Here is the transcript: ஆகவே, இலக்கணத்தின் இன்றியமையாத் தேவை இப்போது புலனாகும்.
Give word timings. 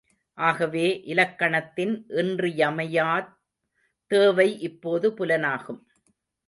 ஆகவே, 0.33 1.01
இலக்கணத்தின் 1.05 2.05
இன்றியமையாத் 2.09 3.33
தேவை 4.07 4.59
இப்போது 4.59 5.11
புலனாகும். 5.11 5.81